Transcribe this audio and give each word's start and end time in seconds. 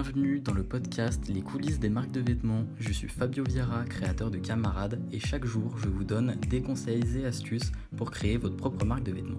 Bienvenue 0.00 0.38
dans 0.38 0.54
le 0.54 0.62
podcast 0.62 1.28
Les 1.28 1.42
coulisses 1.42 1.80
des 1.80 1.88
marques 1.88 2.12
de 2.12 2.20
vêtements. 2.20 2.62
Je 2.78 2.92
suis 2.92 3.08
Fabio 3.08 3.42
Viara, 3.42 3.84
créateur 3.84 4.30
de 4.30 4.38
Camarade, 4.38 5.02
et 5.10 5.18
chaque 5.18 5.44
jour 5.44 5.76
je 5.76 5.88
vous 5.88 6.04
donne 6.04 6.36
des 6.48 6.62
conseils 6.62 7.18
et 7.18 7.24
astuces 7.24 7.72
pour 7.96 8.12
créer 8.12 8.36
votre 8.36 8.56
propre 8.56 8.84
marque 8.84 9.02
de 9.02 9.10
vêtements. 9.10 9.38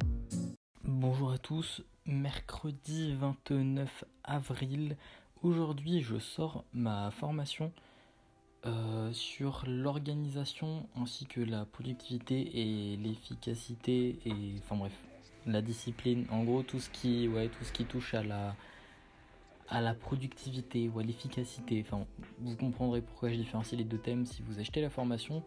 Bonjour 0.84 1.32
à 1.32 1.38
tous, 1.38 1.82
mercredi 2.06 3.16
29 3.16 4.04
avril. 4.26 4.98
Aujourd'hui 5.44 6.02
je 6.02 6.20
sors 6.20 6.66
ma 6.74 7.10
formation 7.10 7.72
euh, 8.66 9.14
sur 9.14 9.64
l'organisation 9.66 10.90
ainsi 10.98 11.26
que 11.26 11.40
la 11.40 11.64
productivité 11.64 12.52
et 12.54 12.98
l'efficacité 12.98 14.20
et 14.26 14.56
enfin 14.66 14.76
bref 14.76 15.04
la 15.46 15.62
discipline 15.62 16.26
en 16.30 16.44
gros 16.44 16.64
tout 16.64 16.82
ce 16.82 16.90
qui 16.90 17.30
ouais 17.30 17.48
tout 17.48 17.64
ce 17.64 17.72
qui 17.72 17.86
touche 17.86 18.14
à 18.14 18.24
la 18.24 18.58
à 19.70 19.82
la 19.82 19.94
productivité 19.94 20.90
ou 20.90 21.00
à 21.00 21.04
l'efficacité. 21.04 21.84
Enfin 21.86 22.06
vous 22.40 22.56
comprendrez 22.56 23.02
pourquoi 23.02 23.30
je 23.30 23.36
différencie 23.36 23.78
les 23.78 23.86
deux 23.86 23.98
thèmes 23.98 24.26
si 24.26 24.42
vous 24.42 24.60
achetez 24.60 24.82
la 24.82 24.90
formation. 24.90 25.44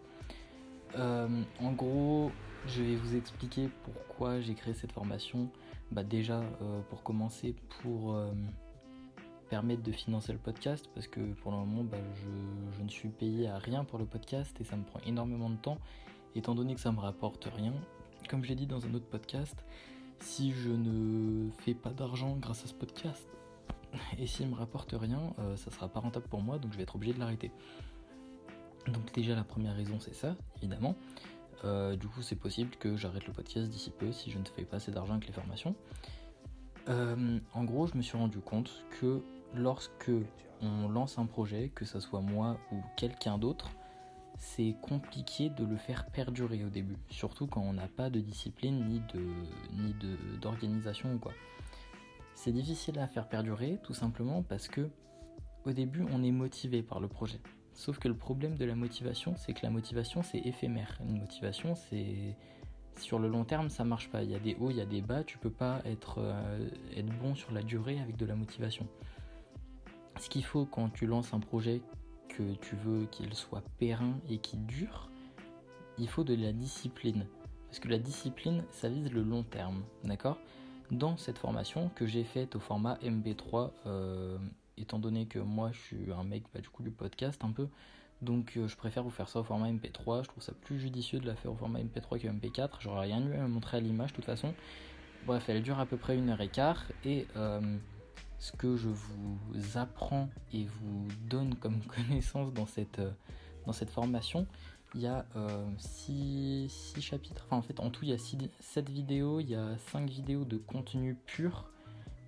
Euh, 0.96 1.42
en 1.60 1.72
gros 1.72 2.30
je 2.66 2.82
vais 2.82 2.96
vous 2.96 3.16
expliquer 3.16 3.68
pourquoi 3.84 4.40
j'ai 4.40 4.54
créé 4.54 4.74
cette 4.74 4.92
formation. 4.92 5.48
Bah 5.90 6.04
déjà 6.04 6.40
euh, 6.40 6.80
pour 6.88 7.02
commencer 7.02 7.54
pour 7.82 8.16
permettre 9.52 9.82
de 9.82 9.92
financer 9.92 10.32
le 10.32 10.38
podcast 10.38 10.88
parce 10.94 11.06
que 11.06 11.20
pour 11.20 11.52
le 11.52 11.58
moment 11.58 11.84
bah, 11.84 11.98
je, 12.78 12.82
ne 12.82 12.88
suis 12.88 13.10
payé 13.10 13.48
à 13.48 13.58
rien 13.58 13.84
pour 13.84 13.98
le 13.98 14.06
podcast 14.06 14.58
et 14.62 14.64
ça 14.64 14.76
me 14.76 14.82
prend 14.82 14.98
énormément 15.04 15.50
de 15.50 15.56
temps 15.56 15.76
étant 16.34 16.54
donné 16.54 16.74
que 16.74 16.80
ça 16.80 16.90
me 16.90 17.00
rapporte 17.00 17.50
rien. 17.54 17.74
Comme 18.30 18.44
j'ai 18.44 18.54
dit 18.54 18.66
dans 18.66 18.86
un 18.86 18.94
autre 18.94 19.04
podcast, 19.04 19.62
si 20.20 20.52
je 20.52 20.70
ne 20.70 21.50
fais 21.50 21.74
pas 21.74 21.90
d'argent 21.90 22.34
grâce 22.40 22.64
à 22.64 22.68
ce 22.68 22.72
podcast 22.72 23.28
et 24.18 24.26
s'il 24.26 24.48
me 24.48 24.54
rapporte 24.54 24.94
rien, 24.98 25.34
euh, 25.38 25.56
ça 25.56 25.70
sera 25.70 25.88
pas 25.88 26.00
rentable 26.00 26.26
pour 26.28 26.42
moi 26.42 26.58
donc 26.58 26.72
je 26.72 26.76
vais 26.76 26.82
être 26.82 26.96
obligé 26.96 27.12
de 27.12 27.18
l'arrêter. 27.18 27.50
Donc 28.88 29.12
déjà 29.12 29.34
la 29.34 29.44
première 29.44 29.76
raison 29.76 29.98
c'est 30.00 30.14
ça 30.14 30.36
évidemment. 30.56 30.96
Euh, 31.64 31.94
du 31.96 32.08
coup 32.08 32.22
c'est 32.22 32.36
possible 32.36 32.70
que 32.76 32.96
j'arrête 32.96 33.26
le 33.26 33.32
podcast 33.32 33.68
d'ici 33.68 33.90
peu 33.90 34.10
si 34.12 34.30
je 34.30 34.38
ne 34.38 34.44
fais 34.44 34.64
pas 34.64 34.76
assez 34.76 34.90
d'argent 34.90 35.14
avec 35.14 35.26
les 35.26 35.32
formations. 35.32 35.74
Euh, 36.88 37.38
en 37.54 37.64
gros, 37.64 37.86
je 37.86 37.96
me 37.96 38.02
suis 38.02 38.16
rendu 38.18 38.40
compte 38.40 38.84
que 39.00 39.22
lorsque 39.54 40.10
on 40.60 40.88
lance 40.88 41.18
un 41.18 41.26
projet, 41.26 41.70
que 41.74 41.84
ce 41.84 42.00
soit 42.00 42.20
moi 42.20 42.58
ou 42.72 42.76
quelqu'un 42.96 43.38
d'autre, 43.38 43.70
c'est 44.36 44.74
compliqué 44.82 45.50
de 45.50 45.64
le 45.64 45.76
faire 45.76 46.06
perdurer 46.06 46.64
au 46.64 46.68
début, 46.68 46.96
surtout 47.10 47.46
quand 47.46 47.60
on 47.60 47.74
n'a 47.74 47.86
pas 47.86 48.10
de 48.10 48.18
discipline 48.20 48.84
ni 48.88 49.00
de 49.14 49.24
ni 49.72 49.94
d'organisation 50.40 51.14
ou 51.14 51.18
quoi. 51.18 51.32
C'est 52.44 52.50
difficile 52.50 52.98
à 52.98 53.06
faire 53.06 53.28
perdurer 53.28 53.78
tout 53.84 53.94
simplement 53.94 54.42
parce 54.42 54.66
que 54.66 54.90
au 55.64 55.70
début 55.70 56.04
on 56.10 56.24
est 56.24 56.32
motivé 56.32 56.82
par 56.82 56.98
le 56.98 57.06
projet. 57.06 57.38
Sauf 57.72 58.00
que 58.00 58.08
le 58.08 58.16
problème 58.16 58.56
de 58.56 58.64
la 58.64 58.74
motivation, 58.74 59.36
c'est 59.36 59.52
que 59.52 59.60
la 59.62 59.70
motivation 59.70 60.24
c'est 60.24 60.40
éphémère. 60.40 60.98
Une 61.08 61.20
motivation 61.20 61.76
c'est 61.76 62.36
sur 62.96 63.20
le 63.20 63.28
long 63.28 63.44
terme 63.44 63.68
ça 63.68 63.84
marche 63.84 64.10
pas. 64.10 64.24
Il 64.24 64.30
y 64.32 64.34
a 64.34 64.40
des 64.40 64.56
hauts, 64.56 64.70
il 64.70 64.76
y 64.78 64.80
a 64.80 64.86
des 64.86 65.02
bas, 65.02 65.22
tu 65.22 65.38
peux 65.38 65.52
pas 65.52 65.82
être, 65.84 66.16
euh, 66.18 66.68
être 66.96 67.16
bon 67.20 67.36
sur 67.36 67.52
la 67.52 67.62
durée 67.62 68.00
avec 68.00 68.16
de 68.16 68.26
la 68.26 68.34
motivation. 68.34 68.88
Ce 70.18 70.28
qu'il 70.28 70.44
faut 70.44 70.66
quand 70.66 70.88
tu 70.88 71.06
lances 71.06 71.32
un 71.34 71.38
projet 71.38 71.80
que 72.28 72.54
tu 72.54 72.74
veux 72.74 73.06
qu'il 73.06 73.34
soit 73.34 73.62
périn 73.78 74.18
et 74.28 74.38
qui 74.38 74.56
dure, 74.56 75.12
il 75.96 76.08
faut 76.08 76.24
de 76.24 76.34
la 76.34 76.52
discipline. 76.52 77.24
Parce 77.68 77.78
que 77.78 77.86
la 77.86 77.98
discipline, 77.98 78.64
ça 78.72 78.88
vise 78.88 79.12
le 79.12 79.22
long 79.22 79.44
terme, 79.44 79.84
d'accord? 80.02 80.38
Dans 80.92 81.16
cette 81.16 81.38
formation 81.38 81.90
que 81.94 82.06
j'ai 82.06 82.22
faite 82.22 82.54
au 82.54 82.60
format 82.60 82.96
MP3, 83.02 83.70
euh, 83.86 84.36
étant 84.76 84.98
donné 84.98 85.24
que 85.24 85.38
moi 85.38 85.70
je 85.72 85.78
suis 85.80 86.12
un 86.12 86.22
mec 86.22 86.42
bah, 86.52 86.60
du 86.60 86.68
coup 86.68 86.82
du 86.82 86.90
podcast 86.90 87.42
un 87.44 87.50
peu, 87.50 87.66
donc 88.20 88.58
euh, 88.58 88.68
je 88.68 88.76
préfère 88.76 89.02
vous 89.02 89.10
faire 89.10 89.26
ça 89.30 89.40
au 89.40 89.42
format 89.42 89.70
MP3, 89.72 90.22
je 90.22 90.28
trouve 90.28 90.42
ça 90.42 90.52
plus 90.52 90.78
judicieux 90.78 91.18
de 91.18 91.26
la 91.26 91.34
faire 91.34 91.50
au 91.50 91.56
format 91.56 91.80
MP3 91.80 92.20
que 92.20 92.28
MP4, 92.28 92.68
j'aurais 92.80 93.06
rien 93.06 93.26
eu 93.26 93.32
à 93.36 93.48
montrer 93.48 93.78
à 93.78 93.80
l'image 93.80 94.10
de 94.10 94.16
toute 94.16 94.26
façon. 94.26 94.52
Bref, 95.24 95.48
elle 95.48 95.62
dure 95.62 95.80
à 95.80 95.86
peu 95.86 95.96
près 95.96 96.14
une 96.14 96.28
heure 96.28 96.42
et 96.42 96.48
quart. 96.48 96.84
Et 97.06 97.26
euh, 97.36 97.78
ce 98.38 98.52
que 98.52 98.76
je 98.76 98.90
vous 98.90 99.78
apprends 99.78 100.28
et 100.52 100.64
vous 100.66 101.08
donne 101.26 101.54
comme 101.54 101.80
connaissance 101.96 102.52
dans 102.52 102.66
cette, 102.66 103.00
dans 103.64 103.72
cette 103.72 103.90
formation, 103.90 104.46
il 104.94 105.02
y 105.02 105.06
a 105.06 105.24
6 105.78 106.94
euh, 106.96 107.00
chapitres. 107.00 107.44
Enfin, 107.46 107.56
en 107.56 107.62
fait, 107.62 107.80
en 107.80 107.90
tout, 107.90 108.04
il 108.04 108.10
y 108.10 108.12
a 108.12 108.18
7 108.18 108.90
vidéos, 108.90 109.40
il 109.40 109.50
y 109.50 109.54
a 109.54 109.76
5 109.78 110.08
vidéos 110.08 110.44
de 110.44 110.56
contenu 110.56 111.16
pur. 111.26 111.68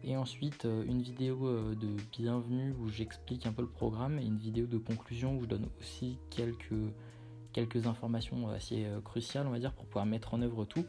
Et 0.03 0.17
ensuite, 0.17 0.65
euh, 0.65 0.85
une 0.85 1.01
vidéo 1.01 1.75
de 1.75 1.97
bienvenue 2.13 2.75
où 2.79 2.89
j'explique 2.89 3.47
un 3.47 3.53
peu 3.53 3.63
le 3.63 3.69
programme 3.69 4.19
et 4.19 4.25
une 4.25 4.39
vidéo 4.39 4.67
de 4.67 4.79
conclusion 4.79 5.37
où 5.37 5.43
je 5.43 5.47
donne 5.47 5.67
aussi 5.81 6.19
quelques, 6.31 6.93
quelques 7.53 7.87
informations 7.87 8.49
assez 8.51 8.87
cruciales, 9.05 9.47
on 9.47 9.51
va 9.51 9.59
dire, 9.59 9.73
pour 9.73 9.87
pouvoir 9.87 10.07
mettre 10.07 10.35
en 10.35 10.43
œuvre 10.43 10.65
tout. 10.65 10.85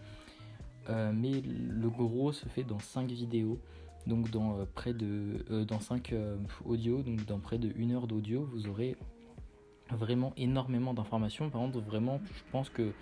mais 0.90 1.42
le 1.42 1.90
gros 1.90 2.32
se 2.32 2.48
fait 2.48 2.64
dans 2.64 2.80
5 2.80 3.10
vidéos 3.10 3.60
donc 4.08 4.30
dans 4.30 4.60
euh, 4.60 4.66
près 4.74 4.94
de 4.94 5.46
euh, 5.52 5.66
dans 5.66 5.80
5 5.80 6.14
euh, 6.14 6.38
audios, 6.66 7.02
donc 7.02 7.26
dans 7.26 7.40
près 7.40 7.58
de 7.58 7.72
1 7.80 7.92
heure 7.92 8.08
d'audio, 8.08 8.48
vous 8.52 8.68
aurez 8.68 8.96
vraiment 9.92 10.34
énormément 10.38 10.94
d'informations. 10.94 11.50
Par 11.50 11.62
contre, 11.62 11.80
vraiment, 11.80 12.20
je 12.34 12.52
pense 12.52 12.70
que 12.70 12.94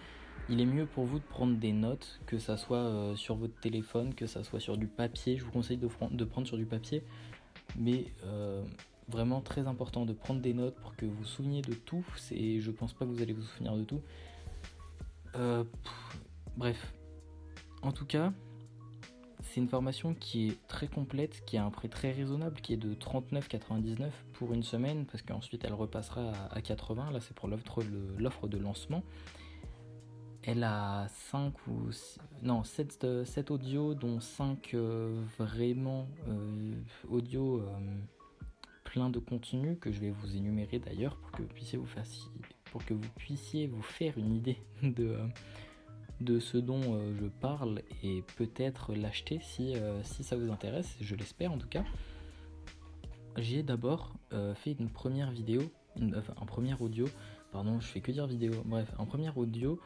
il 0.50 0.60
est 0.60 0.66
mieux 0.66 0.86
pour 0.86 1.06
vous 1.06 1.20
de 1.20 1.24
prendre 1.24 1.56
des 1.58 1.72
notes, 1.72 2.20
que 2.26 2.38
ça 2.38 2.58
soit 2.58 3.14
sur 3.16 3.36
votre 3.36 3.58
téléphone, 3.62 4.14
que 4.14 4.28
ça 4.28 4.44
soit 4.44 4.60
sur 4.60 4.78
du 4.78 4.88
papier. 4.88 5.38
Je 5.38 5.46
vous 5.46 5.52
conseille 5.52 5.78
de, 5.78 5.88
de 6.12 6.26
prendre 6.26 6.48
sur 6.48 6.58
du 6.58 6.66
papier, 6.66 7.04
mais 7.78 8.08
vraiment 9.08 9.40
très 9.40 9.68
important 9.68 10.06
de 10.06 10.12
prendre 10.12 10.42
des 10.42 10.54
notes 10.54 10.76
pour 10.76 10.96
que 10.98 11.06
vous 11.06 11.14
vous 11.14 11.26
souveniez 11.26 11.62
de 11.62 11.74
tout. 11.74 12.04
Et 12.32 12.60
je 12.60 12.72
pense 12.72 12.92
pas 12.92 13.06
que 13.06 13.12
vous 13.12 13.22
allez 13.22 13.32
vous 13.32 13.42
souvenir 13.42 13.78
de 13.78 13.86
tout. 13.86 14.02
bref, 16.58 16.94
en 17.82 17.94
tout 17.94 18.06
cas, 18.06 18.34
c'est 19.54 19.60
une 19.60 19.68
formation 19.68 20.16
qui 20.16 20.48
est 20.48 20.68
très 20.68 20.88
complète, 20.88 21.46
qui 21.46 21.58
a 21.58 21.64
un 21.64 21.70
prix 21.70 21.88
très 21.88 22.12
raisonnable, 22.12 22.60
qui 22.60 22.74
est 22.74 22.78
de 22.78 22.96
39,99 22.96 24.10
pour 24.34 24.52
une 24.52 24.64
semaine, 24.64 25.06
parce 25.06 25.22
qu'ensuite 25.22 25.64
elle 25.64 25.76
repassera 25.76 26.32
à 26.50 26.60
80. 26.60 27.12
Là, 27.12 27.20
c'est 27.20 27.36
pour 27.36 27.48
l'offre 27.48 28.48
de 28.48 28.58
lancement. 28.58 29.04
Elle 30.42 30.64
a 30.64 31.08
5 31.08 31.54
ou 31.68 31.90
non 32.42 32.64
7, 32.64 33.52
audios, 33.52 33.94
dont 33.94 34.20
5 34.20 34.74
euh, 34.74 35.22
vraiment 35.38 36.08
euh, 36.28 36.74
audios 37.08 37.60
euh, 37.60 37.68
pleins 38.84 39.12
de 39.12 39.20
contenu 39.20 39.78
que 39.78 39.92
je 39.92 40.00
vais 40.00 40.10
vous 40.10 40.36
énumérer 40.36 40.80
d'ailleurs 40.80 41.16
pour 41.18 41.30
que 41.30 41.44
vous 41.44 41.54
puissiez 41.54 41.78
vous 41.78 41.86
faire, 41.86 42.06
pour 42.72 42.84
que 42.84 42.96
vous 42.96 43.10
puissiez 43.18 43.68
vous 43.68 43.84
faire 43.84 44.18
une 44.18 44.34
idée 44.34 44.58
de 44.82 45.16
de 46.22 46.40
ce 46.40 46.58
dont 46.58 46.82
euh, 46.96 47.16
je 47.20 47.26
parle 47.26 47.82
et 48.04 48.24
peut-être 48.38 48.94
l'acheter 48.94 49.40
si, 49.42 49.76
euh, 49.76 50.02
si 50.04 50.24
ça 50.24 50.36
vous 50.36 50.52
intéresse, 50.52 50.96
je 51.02 51.16
l'espère 51.16 51.52
en 51.52 51.58
tout 51.58 51.68
cas. 51.68 51.84
J'ai 53.38 53.64
d'abord 53.64 54.14
euh, 54.32 54.54
fait 54.54 54.74
une 54.74 54.90
première 54.90 55.32
vidéo, 55.32 55.62
un 56.00 56.46
premier 56.46 56.76
audio, 56.80 57.08
pardon, 57.52 57.80
je 57.80 57.88
fais 57.88 58.02
que 58.02 58.12
dire 58.12 58.28
vidéo, 58.28 58.54
bref, 58.66 58.94
un 59.00 59.06
premier 59.06 59.30
audio 59.36 59.80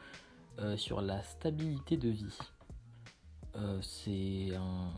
sur 0.76 1.00
la 1.00 1.22
stabilité 1.22 1.96
de 1.96 2.08
vie. 2.08 2.36
C'est 3.80 4.56
un, 4.56 4.92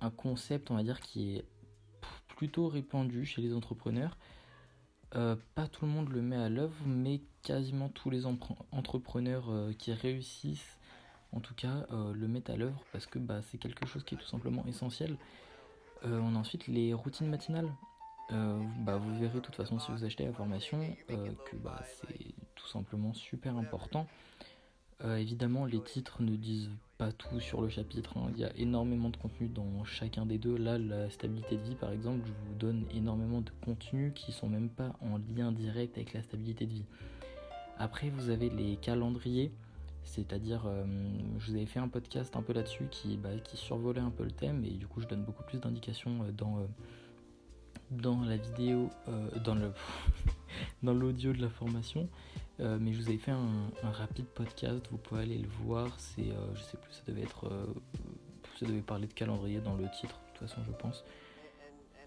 un 0.00 0.10
concept, 0.10 0.70
on 0.70 0.76
va 0.76 0.84
dire, 0.84 1.00
qui 1.00 1.36
est 1.36 1.44
plutôt 2.28 2.68
répandu 2.68 3.24
chez 3.24 3.42
les 3.42 3.54
entrepreneurs 3.54 4.16
euh, 5.16 5.36
pas 5.54 5.68
tout 5.68 5.86
le 5.86 5.92
monde 5.92 6.08
le 6.10 6.22
met 6.22 6.36
à 6.36 6.48
l'œuvre, 6.48 6.74
mais 6.86 7.20
quasiment 7.42 7.88
tous 7.88 8.10
les 8.10 8.26
entrepreneurs 8.26 9.46
euh, 9.48 9.72
qui 9.72 9.92
réussissent, 9.92 10.78
en 11.32 11.40
tout 11.40 11.54
cas, 11.54 11.86
euh, 11.92 12.12
le 12.12 12.26
mettent 12.26 12.50
à 12.50 12.56
l'œuvre 12.56 12.82
parce 12.92 13.06
que 13.06 13.18
bah, 13.18 13.40
c'est 13.42 13.58
quelque 13.58 13.86
chose 13.86 14.02
qui 14.04 14.14
est 14.14 14.18
tout 14.18 14.26
simplement 14.26 14.64
essentiel. 14.66 15.16
on 16.02 16.34
a 16.34 16.38
ensuite 16.38 16.66
les 16.66 16.94
routines 16.94 17.28
matinales. 17.28 17.70
bah, 18.30 18.96
vous 18.96 19.18
verrez 19.18 19.34
de 19.34 19.40
toute 19.40 19.54
façon 19.54 19.78
si 19.78 19.90
vous 19.92 20.04
achetez 20.04 20.24
la 20.24 20.32
formation 20.32 20.80
que 21.08 21.56
bah, 21.56 21.82
c'est 21.84 22.34
tout 22.54 22.66
simplement 22.66 23.14
super 23.14 23.56
important. 23.56 24.06
Évidemment, 25.02 25.64
les 25.66 25.80
titres 25.80 26.22
ne 26.22 26.36
disent 26.36 26.70
pas 26.98 27.12
tout 27.12 27.40
sur 27.40 27.60
le 27.60 27.68
chapitre. 27.68 28.16
Hein. 28.16 28.30
Il 28.34 28.40
y 28.40 28.44
a 28.44 28.56
énormément 28.56 29.10
de 29.10 29.16
contenu 29.16 29.48
dans 29.48 29.84
chacun 29.84 30.26
des 30.26 30.38
deux. 30.38 30.56
Là, 30.56 30.78
la 30.78 31.10
stabilité 31.10 31.56
de 31.56 31.62
vie, 31.62 31.74
par 31.74 31.92
exemple, 31.92 32.26
je 32.26 32.32
vous 32.32 32.54
donne 32.58 32.84
énormément 32.94 33.40
de 33.40 33.50
contenus 33.64 34.12
qui 34.14 34.32
sont 34.32 34.48
même 34.48 34.68
pas 34.68 34.92
en 35.00 35.18
lien 35.36 35.52
direct 35.52 35.96
avec 35.96 36.12
la 36.12 36.22
stabilité 36.22 36.66
de 36.66 36.72
vie. 36.72 36.84
Après, 37.78 38.10
vous 38.10 38.30
avez 38.30 38.50
les 38.50 38.76
calendriers, 38.76 39.52
c'est-à-dire, 40.04 40.64
euh, 40.66 40.84
je 41.38 41.50
vous 41.50 41.56
avais 41.56 41.66
fait 41.66 41.80
un 41.80 41.88
podcast 41.88 42.36
un 42.36 42.42
peu 42.42 42.52
là-dessus 42.52 42.86
qui, 42.90 43.16
bah, 43.16 43.30
qui 43.42 43.56
survolait 43.56 44.00
un 44.00 44.10
peu 44.10 44.22
le 44.24 44.30
thème 44.30 44.64
et 44.64 44.70
du 44.70 44.86
coup, 44.86 45.00
je 45.00 45.06
donne 45.06 45.24
beaucoup 45.24 45.42
plus 45.42 45.58
d'indications 45.58 46.22
euh, 46.22 46.30
dans, 46.30 46.58
euh, 46.58 46.66
dans 47.90 48.22
la 48.22 48.36
vidéo, 48.36 48.90
dans 49.44 49.54
le 49.54 49.72
dans 50.82 50.94
l'audio 50.94 51.32
de 51.32 51.40
la 51.40 51.50
formation. 51.50 52.08
Euh, 52.60 52.78
mais 52.80 52.92
je 52.92 53.02
vous 53.02 53.08
avais 53.08 53.18
fait 53.18 53.32
un, 53.32 53.90
rapide 53.90 54.26
podcast, 54.26 54.86
vous 54.90 54.98
pouvez 54.98 55.22
aller 55.22 55.38
le 55.38 55.48
voir. 55.64 55.88
C'est, 55.98 56.22
euh, 56.22 56.54
je 56.54 56.62
sais 56.62 56.76
plus, 56.76 56.92
ça 56.92 57.02
devait 57.06 57.22
être, 57.22 57.46
euh, 57.46 57.66
ça 58.58 58.66
devait 58.66 58.80
parler 58.80 59.06
de 59.06 59.12
calendrier 59.12 59.60
dans 59.60 59.74
le 59.74 59.88
titre, 59.90 60.20
de 60.20 60.38
toute 60.38 60.48
façon, 60.48 60.62
je 60.66 60.72
pense. 60.72 61.04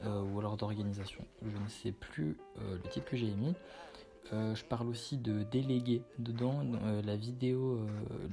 ou 0.04 0.40
alors 0.40 0.58
d'organisation. 0.58 1.26
Je 1.42 1.58
ne 1.58 1.70
sais 1.70 1.92
plus 1.92 2.38
le 2.62 2.90
titre 2.90 3.06
que 3.06 3.18
j'ai 3.18 3.28
émis. 3.28 3.56
je 4.32 4.64
parle 4.64 4.88
aussi 4.90 5.18
de 5.18 5.44
déléguer 5.44 6.04
dedans 6.20 6.64
la 7.04 7.16
vidéo, 7.16 7.82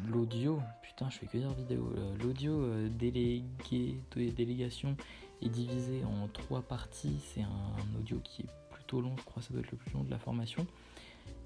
l'audio. 0.08 0.60
Putain, 0.82 1.08
je 1.10 1.18
fais 1.18 1.26
que 1.26 1.38
dire 1.38 1.52
vidéo. 1.54 1.90
l'audio 2.20 2.88
délégué, 2.90 3.98
délégation 4.14 4.94
est 5.40 5.48
divisé 5.48 6.04
en 6.04 6.28
trois 6.28 6.60
parties. 6.60 7.18
C'est 7.32 7.42
un, 7.42 7.98
audio 7.98 8.20
qui 8.22 8.42
est 8.42 8.63
long, 9.00 9.16
je 9.16 9.24
crois, 9.24 9.42
ça 9.42 9.52
doit 9.52 9.60
être 9.60 9.70
le 9.70 9.78
plus 9.78 9.92
long 9.92 10.02
de 10.04 10.10
la 10.10 10.18
formation. 10.18 10.66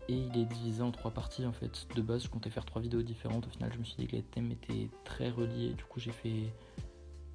Et 0.09 0.15
il 0.15 0.39
est 0.39 0.47
divisé 0.47 0.83
en 0.83 0.91
trois 0.91 1.11
parties 1.11 1.45
en 1.45 1.53
fait. 1.53 1.87
De 1.95 2.01
base, 2.01 2.25
je 2.25 2.29
comptais 2.29 2.51
faire 2.51 2.65
trois 2.65 2.81
vidéos 2.81 3.03
différentes. 3.03 3.47
Au 3.47 3.51
final, 3.51 3.71
je 3.73 3.79
me 3.79 3.85
suis 3.85 3.97
dit 3.97 4.07
que 4.07 4.17
les 4.17 4.23
thèmes 4.23 4.51
étaient 4.51 4.89
très 5.05 5.29
reliés. 5.29 5.75
Du 5.75 5.85
coup, 5.85 6.01
j'ai 6.01 6.13
fait 6.13 6.53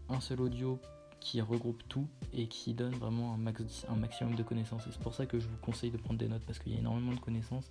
un 0.10 0.20
seul 0.20 0.42
audio 0.42 0.80
qui 1.20 1.40
regroupe 1.40 1.84
tout 1.88 2.08
et 2.34 2.48
qui 2.48 2.74
donne 2.74 2.94
vraiment 2.96 3.34
un, 3.34 3.38
max, 3.38 3.86
un 3.90 3.96
maximum 3.96 4.36
de 4.36 4.44
connaissances. 4.44 4.88
Et 4.88 4.92
c'est 4.92 5.02
pour 5.02 5.14
ça 5.14 5.26
que 5.26 5.40
je 5.40 5.48
vous 5.48 5.58
conseille 5.58 5.92
de 5.92 5.98
prendre 5.98 6.20
des 6.20 6.28
notes 6.28 6.44
parce 6.46 6.60
qu'il 6.60 6.74
y 6.74 6.76
a 6.76 6.80
énormément 6.80 7.14
de 7.14 7.20
connaissances 7.20 7.70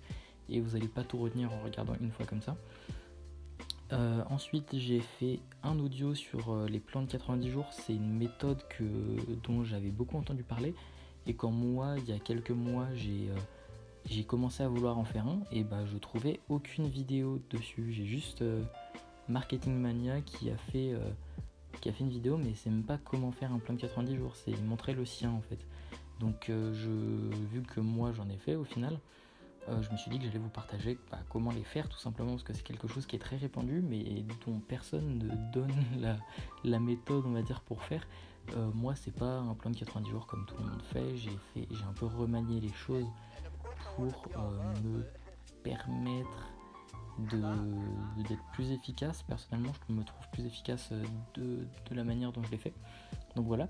et 0.49 0.59
vous 0.59 0.71
n'allez 0.71 0.87
pas 0.87 1.03
tout 1.03 1.17
retenir 1.17 1.51
en 1.53 1.61
regardant 1.61 1.93
une 2.01 2.11
fois 2.11 2.25
comme 2.25 2.41
ça. 2.41 2.55
Euh, 3.91 4.23
ensuite, 4.29 4.75
j'ai 4.77 5.01
fait 5.01 5.39
un 5.61 5.77
audio 5.79 6.15
sur 6.15 6.51
euh, 6.51 6.67
les 6.67 6.79
plans 6.79 7.03
de 7.03 7.11
90 7.11 7.49
jours. 7.51 7.67
C'est 7.71 7.93
une 7.93 8.11
méthode 8.11 8.63
que, 8.69 8.83
dont 9.43 9.63
j'avais 9.63 9.91
beaucoup 9.91 10.17
entendu 10.17 10.43
parler. 10.43 10.73
Et 11.27 11.33
quand 11.33 11.51
moi, 11.51 11.95
il 11.97 12.09
y 12.09 12.13
a 12.13 12.19
quelques 12.19 12.51
mois, 12.51 12.87
j'ai 12.93 13.29
euh, 13.29 14.23
commencé 14.23 14.63
à 14.63 14.67
vouloir 14.67 14.97
en 14.97 15.05
faire 15.05 15.27
un, 15.27 15.39
et 15.51 15.63
bah 15.63 15.85
je 15.85 15.97
trouvais 15.97 16.39
aucune 16.49 16.87
vidéo 16.87 17.39
dessus. 17.49 17.91
J'ai 17.91 18.05
juste 18.05 18.43
Marketing 19.29 19.75
Mania 19.75 20.21
qui 20.21 20.49
a 20.49 20.57
fait 20.57 20.93
qui 21.81 21.89
a 21.89 21.93
fait 21.93 22.03
une 22.03 22.09
vidéo, 22.09 22.37
mais 22.37 22.53
c'est 22.55 22.69
même 22.69 22.83
pas 22.83 22.97
comment 22.97 23.31
faire 23.31 23.51
un 23.51 23.59
plan 23.59 23.73
de 23.73 23.79
90 23.79 24.15
jours. 24.17 24.35
C'est 24.35 24.59
montrer 24.61 24.93
le 24.93 25.05
sien 25.05 25.31
en 25.31 25.41
fait. 25.41 25.59
Donc 26.19 26.45
je, 26.47 26.89
vu 27.51 27.61
que 27.61 27.79
moi 27.79 28.11
j'en 28.13 28.29
ai 28.29 28.37
fait 28.37 28.55
au 28.55 28.63
final, 28.63 28.99
euh, 29.69 29.81
je 29.81 29.89
me 29.91 29.97
suis 29.97 30.11
dit 30.11 30.19
que 30.19 30.25
j'allais 30.25 30.39
vous 30.39 30.49
partager 30.49 30.97
bah, 31.09 31.19
comment 31.29 31.51
les 31.51 31.63
faire 31.63 31.87
tout 31.87 31.97
simplement 31.97 32.31
parce 32.31 32.43
que 32.43 32.53
c'est 32.53 32.63
quelque 32.63 32.87
chose 32.89 33.05
qui 33.05 33.15
est 33.15 33.19
très 33.19 33.37
répandu 33.37 33.81
mais 33.81 34.25
dont 34.45 34.59
personne 34.59 35.19
ne 35.19 35.53
donne 35.53 35.73
la, 36.65 36.79
méthode 36.79 37.23
on 37.25 37.31
va 37.31 37.41
dire 37.41 37.61
pour 37.61 37.83
faire. 37.83 38.05
Euh, 38.55 38.69
moi 38.73 38.93
c'est 38.95 39.15
pas 39.15 39.37
un 39.39 39.53
plan 39.55 39.71
de 39.71 39.77
90 39.77 40.09
jours 40.09 40.27
comme 40.27 40.45
tout 40.45 40.55
le 40.57 40.65
monde 40.65 40.81
fait, 40.81 41.15
j'ai 41.15 41.31
un 41.87 41.93
peu 41.93 42.05
remanié 42.05 42.59
les 42.59 42.73
choses 42.73 43.07
pour 43.95 44.27
euh, 44.35 44.73
me 44.83 45.03
permettre 45.63 46.51
d'être 48.27 48.43
plus 48.53 48.71
efficace. 48.71 49.23
Personnellement 49.23 49.71
je 49.87 49.93
me 49.93 50.03
trouve 50.03 50.29
plus 50.31 50.45
efficace 50.45 50.91
de, 51.35 51.67
de 51.89 51.95
la 51.95 52.03
manière 52.03 52.31
dont 52.31 52.43
je 52.43 52.51
l'ai 52.51 52.57
fait. 52.57 52.73
Donc 53.35 53.47
voilà. 53.47 53.69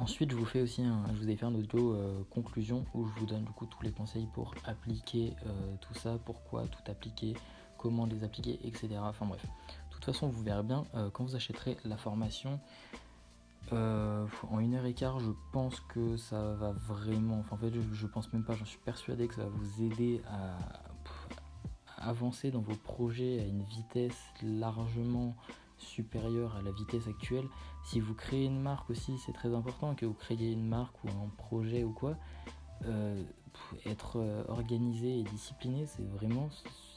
Ensuite, 0.00 0.30
je 0.30 0.36
vous 0.36 0.44
fais 0.44 0.60
aussi 0.60 0.82
un, 0.82 1.04
je 1.12 1.20
vous 1.20 1.28
ai 1.28 1.34
fait 1.34 1.44
un 1.44 1.54
audio 1.54 1.92
euh, 1.92 2.24
conclusion 2.30 2.84
où 2.94 3.08
je 3.08 3.18
vous 3.18 3.26
donne 3.26 3.42
du 3.42 3.50
coup 3.50 3.66
tous 3.66 3.82
les 3.82 3.90
conseils 3.90 4.28
pour 4.32 4.54
appliquer 4.64 5.34
euh, 5.44 5.74
tout 5.80 5.94
ça, 5.94 6.18
pourquoi 6.24 6.68
tout 6.68 6.88
appliquer, 6.88 7.34
comment 7.78 8.06
les 8.06 8.22
appliquer, 8.22 8.60
etc. 8.62 8.90
Enfin 9.00 9.26
bref. 9.26 9.42
De 9.42 9.94
toute 9.94 10.04
façon, 10.04 10.28
vous 10.28 10.42
verrez 10.44 10.62
bien 10.62 10.84
euh, 10.94 11.10
quand 11.10 11.24
vous 11.24 11.34
achèterez 11.34 11.76
la 11.84 11.96
formation. 11.96 12.60
En 13.72 14.58
une 14.60 14.74
heure 14.74 14.86
et 14.86 14.94
quart, 14.94 15.18
je 15.20 15.30
pense 15.52 15.80
que 15.80 16.16
ça 16.16 16.54
va 16.54 16.72
vraiment. 16.72 17.38
Enfin, 17.40 17.56
en 17.56 17.58
fait, 17.58 17.72
je, 17.92 18.06
pense 18.06 18.32
même 18.32 18.44
pas. 18.44 18.54
J'en 18.54 18.64
suis 18.64 18.78
persuadé 18.78 19.28
que 19.28 19.34
ça 19.34 19.44
va 19.44 19.50
vous 19.50 19.82
aider 19.82 20.22
à 20.26 20.56
avancer 22.00 22.50
dans 22.50 22.60
vos 22.60 22.76
projets 22.76 23.40
à 23.40 23.44
une 23.44 23.62
vitesse 23.62 24.18
largement 24.42 25.36
supérieure 25.78 26.56
à 26.56 26.62
la 26.62 26.72
vitesse 26.72 27.06
actuelle. 27.08 27.46
Si 27.84 28.00
vous 28.00 28.14
créez 28.14 28.44
une 28.44 28.60
marque 28.60 28.90
aussi, 28.90 29.18
c'est 29.18 29.32
très 29.32 29.54
important 29.54 29.94
que 29.94 30.06
vous 30.06 30.14
créiez 30.14 30.52
une 30.52 30.66
marque 30.66 31.02
ou 31.04 31.08
un 31.08 31.28
projet 31.36 31.84
ou 31.84 31.92
quoi. 31.92 32.16
Euh, 32.84 33.22
être 33.86 34.18
euh, 34.20 34.44
organisé 34.48 35.18
et 35.18 35.22
discipliné, 35.24 35.86
c'est 35.86 36.06
vraiment 36.06 36.48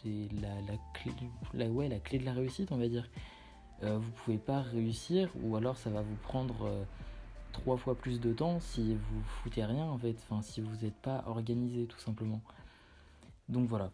la, 0.05 0.77
clé, 0.93 1.11
la, 1.53 1.67
ouais, 1.67 1.87
la 1.87 1.99
clé 1.99 2.19
de 2.19 2.25
la 2.25 2.33
réussite, 2.33 2.71
on 2.71 2.77
va 2.77 2.87
dire. 2.87 3.09
Euh, 3.83 3.97
vous 3.97 4.11
pouvez 4.11 4.37
pas 4.37 4.61
réussir 4.61 5.29
ou 5.41 5.55
alors 5.55 5.77
ça 5.77 5.89
va 5.89 6.01
vous 6.01 6.15
prendre 6.23 6.85
trois 7.51 7.77
fois 7.77 7.95
plus 7.95 8.19
de 8.19 8.31
temps 8.33 8.59
si 8.59 8.95
vous 8.95 9.21
foutez 9.41 9.65
rien 9.65 9.85
en 9.85 9.97
fait, 9.97 10.15
enfin 10.23 10.41
si 10.41 10.61
vous 10.61 10.75
n'êtes 10.83 10.95
pas 11.01 11.23
organisé 11.27 11.85
tout 11.85 11.99
simplement. 11.99 12.41
Donc 13.49 13.67
voilà. 13.67 13.91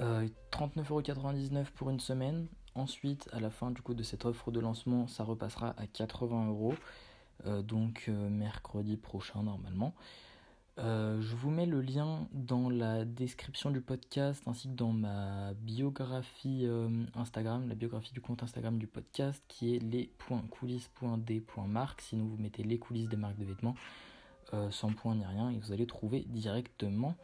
39,99€ 0.00 1.66
pour 1.70 1.88
une 1.88 2.00
semaine, 2.00 2.46
Ensuite, 2.76 3.28
à 3.32 3.38
la 3.38 3.50
fin 3.50 3.70
du 3.70 3.82
coup 3.82 3.94
de 3.94 4.02
cette 4.02 4.24
offre 4.24 4.50
de 4.50 4.58
lancement, 4.58 5.06
ça 5.06 5.22
repassera 5.22 5.74
à 5.78 5.86
80 5.86 6.48
euros. 6.48 6.74
Euh, 7.46 7.62
donc 7.62 8.06
euh, 8.08 8.28
mercredi 8.28 8.96
prochain 8.96 9.42
normalement. 9.42 9.94
Euh, 10.78 11.20
je 11.20 11.36
vous 11.36 11.50
mets 11.50 11.66
le 11.66 11.80
lien 11.80 12.26
dans 12.32 12.68
la 12.68 13.04
description 13.04 13.70
du 13.70 13.80
podcast 13.80 14.42
ainsi 14.46 14.68
que 14.68 14.74
dans 14.74 14.92
ma 14.92 15.54
biographie 15.54 16.68
Instagram, 17.14 17.68
la 17.68 17.74
biographie 17.74 18.12
du 18.12 18.20
compte 18.20 18.42
Instagram 18.42 18.78
du 18.78 18.86
podcast 18.86 19.42
qui 19.48 19.76
est 19.76 19.78
les.coulisses.d.marque. 19.78 22.00
Sinon 22.00 22.26
vous 22.26 22.36
mettez 22.36 22.62
les 22.62 22.78
coulisses 22.78 23.08
des 23.08 23.16
marques 23.16 23.38
de 23.38 23.44
vêtements 23.44 23.74
sans 24.70 24.92
point 24.92 25.16
ni 25.16 25.26
rien 25.26 25.50
et 25.50 25.58
vous 25.58 25.72
allez 25.72 25.86
trouver 25.86 26.20
directement. 26.28 27.16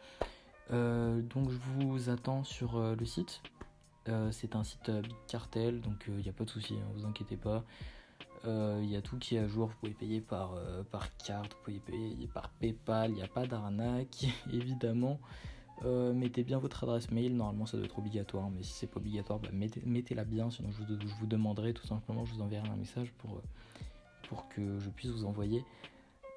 donc 0.70 1.50
je 1.50 1.58
vous 1.74 2.10
attends 2.10 2.42
sur 2.44 2.80
le 2.80 3.04
site 3.04 3.42
euh, 4.08 4.30
c'est 4.32 4.56
un 4.56 4.64
site 4.64 4.90
Big 4.90 5.14
Cartel, 5.28 5.80
donc 5.80 6.04
il 6.08 6.14
euh, 6.14 6.22
n'y 6.22 6.28
a 6.28 6.32
pas 6.32 6.44
de 6.44 6.50
souci, 6.50 6.74
hein, 6.74 6.86
vous 6.94 7.06
inquiétez 7.06 7.36
pas. 7.36 7.64
Il 8.44 8.48
euh, 8.48 8.82
y 8.84 8.96
a 8.96 9.02
tout 9.02 9.18
qui 9.18 9.36
est 9.36 9.40
à 9.40 9.46
jour, 9.46 9.68
vous 9.68 9.74
pouvez 9.80 9.92
payer 9.92 10.20
par, 10.20 10.54
par 10.90 11.14
carte, 11.18 11.52
vous 11.54 11.60
pouvez 11.64 11.78
payer 11.78 12.26
par 12.28 12.48
PayPal, 12.50 13.10
il 13.10 13.16
n'y 13.16 13.22
a 13.22 13.28
pas 13.28 13.46
d'arnaque, 13.46 14.26
évidemment. 14.52 15.20
mettez 15.84 16.42
bien 16.42 16.58
votre 16.58 16.84
adresse 16.84 17.10
mail, 17.10 17.36
normalement 17.36 17.66
ça 17.66 17.76
doit 17.76 17.86
être 17.86 17.98
obligatoire, 17.98 18.50
mais 18.50 18.62
si 18.62 18.72
c'est 18.72 18.86
pas 18.86 18.98
obligatoire, 18.98 19.40
bah, 19.40 19.50
mettez, 19.52 20.14
la 20.14 20.24
bien, 20.24 20.50
sinon 20.50 20.70
je 20.70 20.82
vous, 21.18 21.26
demanderai 21.26 21.74
tout 21.74 21.86
simplement, 21.86 22.24
je 22.24 22.34
vous 22.34 22.42
enverrai 22.42 22.68
un 22.68 22.76
message 22.76 23.12
pour, 23.18 23.42
pour 24.28 24.48
que 24.48 24.78
je 24.78 24.88
puisse 24.88 25.10
vous 25.10 25.26
envoyer 25.26 25.64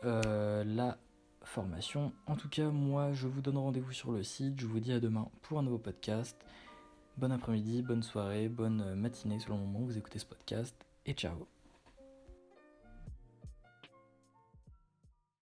la 0.03 0.97
formation. 1.43 2.11
En 2.27 2.35
tout 2.35 2.49
cas, 2.49 2.69
moi 2.69 3.13
je 3.13 3.27
vous 3.27 3.41
donne 3.41 3.57
rendez-vous 3.57 3.91
sur 3.91 4.11
le 4.11 4.23
site, 4.23 4.59
je 4.59 4.67
vous 4.67 4.79
dis 4.79 4.91
à 4.91 4.99
demain 4.99 5.29
pour 5.41 5.59
un 5.59 5.63
nouveau 5.63 5.77
podcast. 5.77 6.37
Bon 7.17 7.31
après-midi, 7.31 7.81
bonne 7.81 8.03
soirée, 8.03 8.49
bonne 8.49 8.95
matinée 8.95 9.39
selon 9.39 9.57
le 9.57 9.63
moment 9.63 9.79
où 9.81 9.85
vous 9.85 9.97
écoutez 9.97 10.19
ce 10.19 10.25
podcast. 10.25 10.75
Et 11.05 11.13
ciao 11.13 11.52